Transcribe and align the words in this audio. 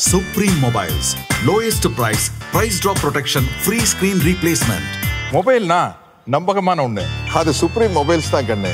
Supreme 0.00 0.56
Mobiles. 0.60 1.16
Lowest 1.44 1.82
price, 1.96 2.30
price 2.52 2.78
drop 2.78 2.98
protection, 2.98 3.42
free 3.64 3.84
screen 3.84 4.18
replacement. 4.20 4.84
மொபைல்னா 5.32 5.78
நம்பகமான 6.26 6.82
ஒண்ணு 6.82 7.04
அது 7.38 7.52
supreme 7.60 7.94
mobiles 7.98 8.30
தான் 8.34 8.48
கண்ணு 8.50 8.72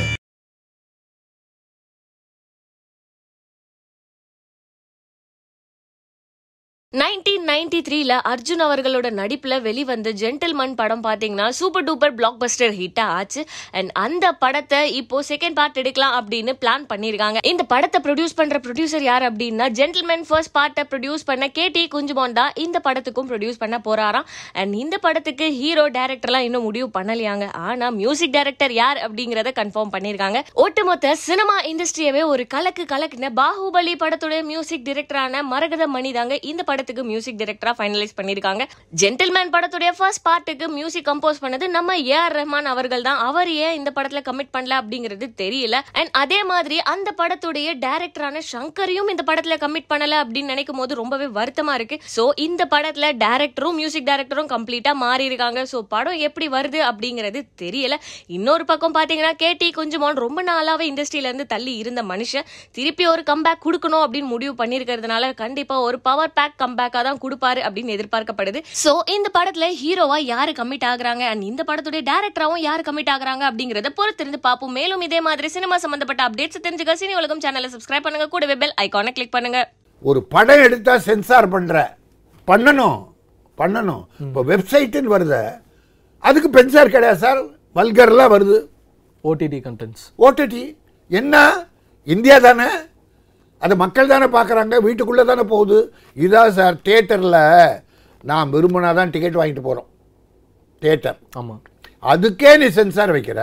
நைன்டீன் 7.00 7.46
நைன்டி 7.50 7.78
த்ரீல 7.86 8.16
அர்ஜுன் 8.30 8.60
அவர்களோட 8.64 9.06
நடிப்புல 9.20 9.54
வெளிவந்த 9.64 10.08
ஜென்டில்மன் 10.20 10.74
படம் 10.80 11.00
பாத்தீங்கன்னா 11.06 11.46
சூப்பர் 11.58 11.86
டூப்பர் 11.88 12.12
பிளாக் 12.18 12.36
பஸ்டர் 12.42 12.74
ஹிட்டா 12.80 13.04
ஆச்சு. 13.14 13.42
அண்ட் 13.78 13.90
அந்த 14.02 14.26
படத்தை 14.42 14.80
இப்போ 14.98 15.20
செகண்ட் 15.30 15.56
பார்ட் 15.58 15.78
எடுக்கலாம் 15.82 16.14
அப்படின்னு 16.18 16.52
பிளான் 16.64 16.84
பண்ணிருக்காங்க. 16.92 17.38
இந்த 17.52 17.62
படத்தை 17.72 18.00
ப்ரொடியூஸ் 18.04 18.36
பண்ற 18.40 18.58
ப்ரொடியூசர் 18.66 19.06
யார் 19.08 19.24
அப்படின்னா 19.30 19.66
ஜென்டில்மேன் 19.78 20.24
ஃபர்ஸ்ட் 20.28 20.54
பார்ட்டை 20.58 20.84
ப்ரொடியூஸ் 20.92 21.26
பண்ண 21.30 21.48
கே 21.56 21.64
டி 21.76 21.82
குஞ்சுமோன் 21.96 22.36
தான் 22.38 22.52
இந்த 22.66 22.80
படத்துக்கும் 22.86 23.28
ப்ரொடியூஸ் 23.32 23.60
பண்ண 23.62 23.80
போறாராம். 23.88 24.28
அண்ட் 24.62 24.76
இந்த 24.82 24.98
படத்துக்கு 25.06 25.48
ஹீரோ 25.58 25.86
டேரக்டர்லாம் 25.98 26.46
இன்னும் 26.50 26.66
முடிவு 26.68 26.88
பண்ணலையாங்க. 26.98 27.48
ஆனா 27.70 27.88
மியூசிக் 27.98 28.34
டேரக்டர் 28.38 28.76
யார் 28.82 29.02
அப்படிங்கறத 29.08 29.54
கன்ஃபார்ம் 29.60 29.92
பண்ணிருக்காங்க. 29.96 30.44
ஒட்டுமொத்த 30.66 31.16
சினிமா 31.26 31.58
இண்டஸ்ட்ரியவே 31.72 32.24
ஒரு 32.34 32.46
கலக்கு 32.56 32.86
கலக்குன 32.94 33.32
பாகுபலி 33.42 33.96
படத்துடைய 34.04 34.40
மியூசிக் 34.52 34.86
டிரெக்டரான 34.92 35.44
மரகத 35.52 35.84
மணி 35.98 36.12
தாங்க 36.20 36.40
இந்த 36.52 36.62
படத்துக்கு 36.84 37.10
மியூசிக் 37.10 37.38
டைரக்டரா 37.40 37.72
ஃபைனலைஸ் 37.76 38.14
பண்ணிருக்காங்க. 38.16 38.62
ஜென்டில்மேன் 39.00 39.50
படத்துடைய 39.54 39.90
ஃபர்ஸ்ட் 39.98 40.22
பார்ட்டுக்கு 40.26 40.66
மியூசிக் 40.78 41.06
கம்போஸ் 41.08 41.40
பண்ணது 41.44 41.66
நம்ம 41.76 41.94
ஏ 42.08 42.16
ஆர் 42.22 42.34
ரஹ்மான் 42.38 42.68
அவர்கள் 42.72 43.04
தான். 43.06 43.20
அவர் 43.28 43.50
ஏன் 43.66 43.76
இந்த 43.78 43.90
படத்துல 43.96 44.20
கமிட் 44.26 44.50
பண்ணல 44.56 44.74
அப்படிங்கிறது 44.80 45.26
தெரியல. 45.42 45.76
அண்ட் 46.00 46.10
அதே 46.22 46.40
மாதிரி 46.50 46.76
அந்த 46.94 47.08
படத்துடைய 47.20 47.68
டைரக்டரான 47.84 48.42
சங்கரையும் 48.50 49.08
இந்த 49.12 49.24
படத்துல 49.30 49.56
கமிட் 49.64 49.88
பண்ணல 49.92 50.18
அப்படின்னு 50.24 50.52
நினைக்கும் 50.54 50.80
போது 50.82 50.98
ரொம்பவே 51.00 51.28
வருத்தமா 51.38 51.76
இருக்கு. 51.78 51.98
சோ 52.16 52.24
இந்த 52.46 52.62
படத்துல 52.74 53.08
டைரக்டரும் 53.24 53.78
மியூசிக் 53.80 54.08
டைரக்டரும் 54.10 54.50
கம்ப்ளீட்டா 54.54 54.94
மாறி 55.04 55.26
இருக்காங்க. 55.30 55.62
சோ 55.72 55.80
படம் 55.94 56.20
எப்படி 56.28 56.48
வருது 56.56 56.82
அப்படிங்கிறது 56.90 57.42
தெரியல. 57.64 57.96
இன்னொரு 58.38 58.66
பக்கம் 58.72 58.96
பாத்தீங்கன்னா 58.98 59.32
கேடி 59.44 59.70
குஞ்சுமான் 59.80 60.22
ரொம்ப 60.26 60.42
நாளாவே 60.50 60.86
இண்டஸ்ட்ரியில 60.92 61.30
இருந்து 61.30 61.48
தள்ளி 61.54 61.74
இருந்த 61.84 62.04
மனுஷன். 62.12 62.48
திருப்பி 62.78 63.06
ஒரு 63.14 63.24
கம்பேக் 63.32 63.64
கொடுக்கணும் 63.66 64.04
அப்படின்னு 64.04 64.32
முடிவு 64.34 64.54
பண்ணிருக்கிறதுனால 64.62 65.32
கண்டிப்பா 65.42 65.74
ஒரு 65.88 65.96
பவர் 66.10 66.36
பேக் 66.38 66.60
கம்பேக்கா 66.74 67.00
தான் 67.08 67.20
கொடுப்பாரு 67.24 67.60
அப்படின்னு 67.66 67.94
எதிர்பார்க்கப்படுது. 67.96 68.60
சோ 68.82 68.92
இந்த 69.16 69.28
படத்துல 69.36 69.66
ஹீரோவா 69.80 70.18
யாரு 70.32 70.52
கமிட் 70.60 70.86
ஆகுறாங்க? 70.90 71.24
அண்ட் 71.32 71.44
இந்த 71.50 71.62
படத்துடைய 71.68 72.02
டேரக்டராவும் 72.10 72.62
யாரு 72.68 72.82
கமிட் 72.88 73.12
ஆகுறாங்க? 73.14 73.42
அப்படிங்கறத 73.50 73.90
பொறுத்திருந்து 73.98 74.40
பார்ப்போம். 74.46 74.74
மேலும் 74.78 75.02
இதே 75.06 75.20
மாதிரி 75.26 75.48
சினிமா 75.56 75.76
சம்பந்தப்பட்ட 75.84 76.22
அப்டேட்ஸ் 76.28 76.64
தெரிஞ்சுக்க 76.66 76.94
சினி 77.02 77.14
உலகம் 77.20 77.42
சேனலை 77.44 77.68
சப்ஸ்கிரைப் 77.74 78.06
பண்ணுங்க. 78.06 78.28
கூடவே 78.34 78.56
பெல் 78.62 78.76
ஐகானை 78.84 79.12
கிளிக் 79.18 79.34
பண்ணுங்க. 79.36 79.60
ஒரு 80.10 80.22
படம் 80.34 80.62
எடுத்தா 80.66 80.94
சென்சார் 81.08 81.52
பண்ற. 81.54 81.82
பண்ணணும். 82.48 82.98
பண்ணணும். 83.60 84.02
இப்போ 84.26 84.40
வெப்சைட்டுன்னு 84.50 85.14
வருது. 85.16 85.42
அதுக்கு 86.28 86.48
பென்சார் 86.56 86.94
கிடையாது 86.94 87.22
சார். 87.24 87.42
வல்கர்லாம் 87.78 88.32
வருது. 88.34 88.58
ஓடிடி 89.30 89.60
கண்டென்ட்ஸ் 89.68 90.04
ஓடிடி 90.24 90.64
என்ன? 91.20 91.36
இந்தியா 92.14 92.36
தானே? 92.46 92.68
அது 93.64 93.74
மக்கள் 93.82 94.12
தானே 94.12 94.26
பார்க்குறாங்க 94.36 94.76
வீட்டுக்குள்ளே 94.86 95.24
தானே 95.30 95.44
போகுது. 95.52 95.78
இதான் 96.24 96.54
சார் 96.58 96.76
தியேட்டரில் 96.86 97.40
நான் 98.30 98.52
விரும்பினா 98.54 98.90
தான் 98.98 99.12
டிக்கெட் 99.14 99.38
வாங்கிட்டு 99.40 99.66
போகிறோம் 99.66 99.88
தியேட்டர் 100.82 101.18
ஆமாம் 101.40 101.62
அதுக்கே 102.12 102.50
நீ 102.62 102.66
சென்சார் 102.78 103.14
வைக்கிற. 103.16 103.40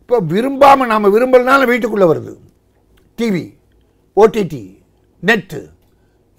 இப்போ 0.00 0.18
விரும்பாமல் 0.32 0.90
நாம் 0.92 1.14
விரும்பலனாலும் 1.16 1.70
வீட்டுக்குள்ளே 1.72 2.06
வருது. 2.12 2.32
டிவி 3.18 3.46
ஓடிடி 4.16 4.62
நெட்டு 5.28 5.60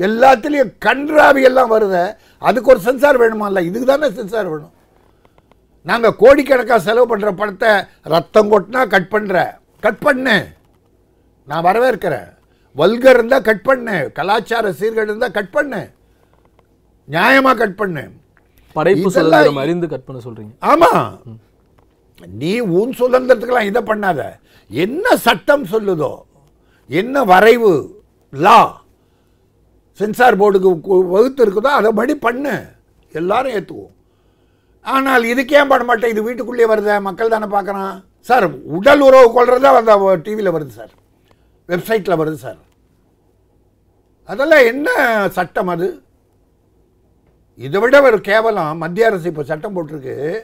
எல்லாத்துலேயும் 0.08 0.73
கன்றாவி 0.86 1.42
எல்லாம் 1.50 1.72
வருது. 1.75 2.03
அதுக்கு 2.47 2.72
ஒரு 2.73 2.81
சென்சார் 2.88 3.22
வேணுமால்ல 3.22 3.61
இதுக்கு 3.70 3.88
தானே 3.92 4.09
சென்சார் 4.20 4.52
வேணும். 4.52 4.73
நாங்கள் 5.89 6.17
கோடிக்கணக்காக 6.22 6.81
செலவு 6.88 7.09
பண்ணுற 7.11 7.31
படத்தை 7.42 7.72
ரத்தம் 8.14 8.52
கொட்டினா 8.54 8.81
கட் 8.95 9.11
பண்ணுற 9.14 9.37
கட் 9.86 10.04
பண்ணு. 10.08 10.37
நான் 11.48 11.66
வரவேற்கிறேன். 11.67 12.30
வல்கர் 12.75 13.17
இருந்தால் 13.17 13.45
கட் 13.49 13.67
பண்ணு 13.67 13.95
கலாச்சார 14.17 14.71
சீர்கேடு 14.80 15.11
இருந்தால் 15.11 15.35
கட் 15.37 15.53
பண்ணு 15.57 15.81
நியாயமாக 17.07 17.57
கட் 17.61 17.80
பண்ணு. 17.81 18.03
படைப்பு 18.75 19.09
சுதந்திரம் 19.13 19.61
அறிந்து 19.61 19.87
கட் 19.93 20.07
பண்ண 20.07 20.19
சொல்றீங்க. 20.25 20.53
ஆமா. 20.71 20.91
நீ 22.41 22.52
உன் 22.80 22.91
சுதந்திரத்துக்கெல்லாம் 22.99 23.69
இதை 23.69 23.81
பண்ணாத. 23.91 24.19
என்ன 24.71 25.15
சட்டம் 25.27 25.65
சொல்லுதோ 25.73 26.11
என்ன 26.89 27.23
வரைவு 27.31 27.71
லா 28.33 28.59
சென்சார் 29.99 30.39
போர்டுக்கு 30.41 30.69
வகுத்து 31.15 31.41
இருக்குதோ 31.45 31.71
அதை 31.80 31.89
படி 31.99 32.13
பண்ணு. 32.25 32.55
எல்லாரும் 33.19 33.55
ஏற்றுவோம் 33.57 33.93
ஆனால் 34.86 35.23
இதுக்கு 35.31 35.53
ஏன் 35.59 35.71
பண்ண 35.71 35.83
மாட்டேன்? 35.87 36.11
இது 36.13 36.21
வீட்டுக்குள்ளேயே 36.27 36.67
வருதே 36.71 36.93
மக்கள் 37.07 37.33
தானே 37.33 37.47
பார்க்குறான். 37.55 37.95
சார் 38.27 38.45
உடல் 38.77 39.03
உறவு 39.07 39.27
கொள்றதா 39.37 39.71
அந்த 39.80 39.95
டிவியில் 40.25 40.55
வருது 40.55 40.73
சார். 40.80 40.93
வெப்சைட்டில் 41.69 42.19
வருது 42.21 42.33
சார். 42.33 42.57
அதெல்லாம் 44.25 44.65
என்ன 44.65 44.89
சட்டம் 45.30 45.67
அது? 45.67 46.03
இதை 47.55 47.81
விட 47.81 48.02
ஒரு 48.02 48.21
கேவலம். 48.21 48.77
மத்திய 48.77 49.05
அரசு 49.07 49.27
இப்போ 49.27 49.43
சட்டம் 49.43 49.75
போட்டிருக்கு. 49.75 50.43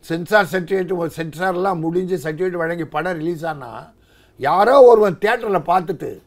சென்சார் 0.00 0.46
சர்டிஃபிகேட் 0.50 1.10
சென்சார்லாம் 1.16 1.80
முடிஞ்சு 1.80 2.16
சர்டிஃபிகேட் 2.16 2.50
வழங்கி 2.50 2.84
படம் 2.84 3.16
ரிலீஸ் 3.16 3.46
ஆனா 3.46 3.92
யாரோ 4.36 4.82
ஒருவன் 4.82 5.18
தேட்டரில் 5.20 5.62
பார்த்துட்டு 5.66 6.22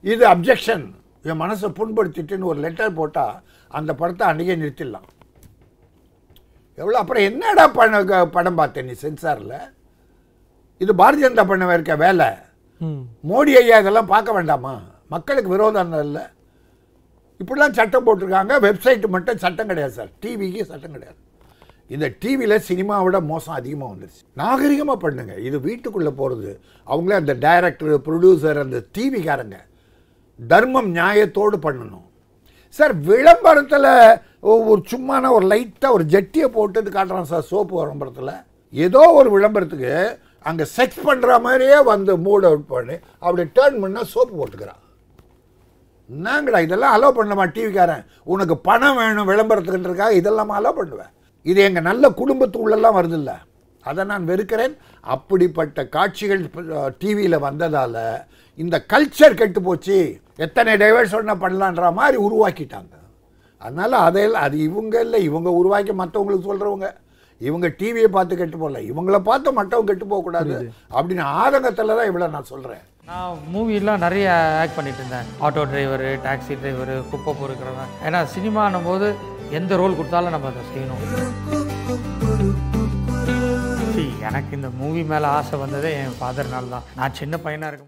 இது 0.00 0.28
அப்ஜெக்ஷன் 0.28 0.94
என் 1.22 1.40
மனசை 1.40 1.72
புண்படுத்திட்டுன்னு 1.72 2.44
ஒரு 2.44 2.60
லெட்டர் 2.60 2.94
போட்டால் 2.94 3.42
அந்த 3.68 3.94
படத்தை 3.94 4.26
அன்றைக்கே 4.26 4.56
நிறுத்திடலாம். 4.56 5.08
எவ்வளோ 6.74 6.98
அப்புறம் 6.98 7.22
என்னடா 7.22 7.68
பண்ண 7.68 8.04
க- 8.04 8.26
படம் 8.26 8.54
பார்த்தேன் 8.54 8.84
நீ 8.84 8.92
சென்சாரில்? 8.92 9.74
இது 10.78 10.94
பாரதிய 10.94 11.30
ஜனதா 11.30 11.46
பண்ண 11.46 11.72
இருக்க 11.72 11.96
வேலை. 11.96 12.26
மோடி 13.30 13.52
ஐயா 13.60 13.78
இதெல்லாம் 13.82 14.12
பார்க்க 14.14 14.38
வேண்டாமா? 14.38 14.74
மக்களுக்கு 15.14 15.50
விரோதம் 15.54 15.92
இல்லை. 16.06 16.24
இப்படிலாம் 17.40 17.76
சட்டம் 17.78 18.06
போட்டிருக்காங்க. 18.06 18.54
வெப்சைட்டு 18.66 19.08
மட்டும் 19.14 19.42
சட்டம் 19.44 19.70
கிடையாது 19.70 19.94
சார். 19.98 20.10
டிவிக்கு 20.22 20.62
சட்டம் 20.72 20.94
கிடையாது. 20.96 21.18
இந்த 21.94 22.06
டிவியில் 22.22 22.64
சினிமாவோட 22.68 23.16
மோசம் 23.30 23.56
அதிகமாக 23.60 23.92
வந்துருச்சு. 23.92 24.22
நாகரிகமாக 24.40 24.98
பண்ணுங்க. 25.04 25.34
இது 25.48 25.60
வீட்டுக்குள்ளே 25.60 26.12
போகிறது 26.20 26.50
அவங்களே 26.86 27.16
அந்த 27.22 27.34
டைரக்டர் 27.46 28.04
ப்ரொடியூசர் 28.06 28.64
அந்த 28.64 28.78
டிவிக்காரங்க. 28.96 29.58
தர்மம் 30.38 30.90
நியாயத்தோடு 30.98 31.58
பண்ணணும். 31.66 32.06
சார் 32.68 32.94
விளம்பரத்தில் 33.10 33.90
ஒரு 34.52 34.80
சும்மான 34.92 35.30
ஒரு 35.32 35.46
லைட்டாக 35.52 35.96
ஒரு 35.96 36.04
ஜட்டியை 36.04 36.48
போட்டு 36.56 36.88
காட்டுறான் 36.96 37.30
சார் 37.32 37.48
சோப்பு 37.50 37.74
விளம்பரத்தில் 37.80 38.34
ஏதோ 38.70 39.02
ஒரு 39.20 39.28
விளம்பரத்துக்கு 39.34 40.18
அங்கே 40.48 40.64
செக் 40.76 40.96
பண்ணுற 41.08 41.36
மாதிரியே 41.46 41.78
வந்து 41.92 42.12
மூட் 42.26 42.46
அவுட் 42.48 42.66
பண்ணி. 42.72 42.96
அப்படி 43.24 43.44
டேர்ன் 43.58 43.80
பண்ணால் 43.84 44.10
சோப்பு 44.14 44.34
போட்டுக்கிறான். 44.38 44.80
என்னங்கடா 46.10 46.58
இதெல்லாம் 46.66 46.94
அலோவ் 46.96 47.18
பண்ணமா 47.18 47.44
டிவிக்காரன் 47.56 48.04
உனக்கு 48.32 48.54
பணம் 48.68 48.98
வேணும் 49.00 49.28
விளம்பரத்துக்குன்றதுக்காக 49.30 50.18
இதெல்லாம் 50.20 50.52
அலோவ் 50.58 50.78
பண்ணுவேன். 50.80 51.12
இது 51.50 51.60
எங்கள் 51.68 51.86
நல்ல 51.90 52.04
குடும்பத்துக்குள்ளெல்லாம் 52.20 52.98
வருதில்ல. 52.98 53.32
அதை 53.90 54.02
நான் 54.10 54.28
வெறுக்கிறேன். 54.30 54.74
அப்படிப்பட்ட 55.14 55.80
காட்சிகள் 55.94 56.42
டிவியில் 57.00 57.44
வந்ததால் 57.46 58.02
இந்த 58.62 58.76
கல்ச்சர் 58.92 59.38
கெட்டு 59.40 59.60
போச்சு. 59.68 59.96
எத்தனை 60.46 60.74
டைவர்ஷன் 60.82 61.42
பண்ணலான்ற 61.44 61.88
மாதிரி 61.98 62.16
உருவாக்கிட்டாங்க. 62.26 62.94
அதனால் 63.64 63.96
அதையெல்லாம் 64.06 64.46
அது 64.48 64.56
இவங்க 64.68 64.94
இல்லை. 65.06 65.20
இவங்க 65.30 65.50
உருவாக்கி 65.60 65.92
மற்றவங்களுக்கு 66.00 66.48
சொல்கிறவங்க 66.50 66.88
இவங்க 67.40 67.66
டிவியை 67.78 68.08
பார்த்து 68.16 68.38
கெட்டு 68.40 68.58
போகல. 68.62 68.80
இவங்கள 68.90 69.18
பார்த்து 69.28 69.56
மற்றவங்க 69.58 69.90
கெட்டு 69.90 70.06
போகக்கூடாது 70.12 70.56
அப்படின்னு 70.96 71.24
ஆதங்கத்தில் 71.42 71.96
தான் 71.98 72.10
இவ்வளோ 72.10 72.28
நான் 72.36 72.50
சொல்கிறேன் 72.52 72.82
நான் 73.10 73.40
மூவிலாம் 73.54 74.04
நிறைய 74.06 74.26
ஆக்ட் 74.60 74.76
பண்ணிட்டு 74.76 75.00
இருந்தேன். 75.02 75.30
ஆட்டோ 75.46 75.64
டிரைவரு 75.72 76.10
டாக்ஸி 76.26 76.54
டிரைவரு 76.62 76.94
குப்பை 77.10 77.32
பொறுக்கிறவன். 77.40 77.92
ஏன்னா 78.06 78.20
சினிமானும் 78.36 78.88
போது 78.90 79.08
எந்த 79.58 79.76
ரோல் 79.82 79.98
கொடுத்தாலும் 79.98 80.34
நம்ம 80.36 80.52
அதை 80.52 80.64
செய்யணும். 80.74 81.02
எனக்கு 84.28 84.52
இந்த 84.56 84.68
மூவி 84.78 85.02
மேலே 85.10 85.26
ஆசை 85.36 85.56
வந்ததே 85.62 85.90
என் 86.02 86.14
ஃபாதர்னால 86.18 86.70
தான் 86.74 86.86
நான் 86.98 87.16
சின்ன 87.18 87.34
பையனாக 87.44 87.68
இருக்கும் 87.70 87.82